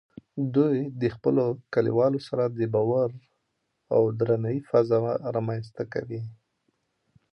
دوی 0.55 0.77
د 1.01 1.03
خپلو 1.15 1.43
کلیوالو 1.73 2.19
سره 2.27 2.43
د 2.49 2.59
باور 2.73 3.09
او 3.95 4.01
درناوي 4.19 4.61
فضا 4.69 4.99
رامینځته 5.35 5.83
کوي. 5.93 6.21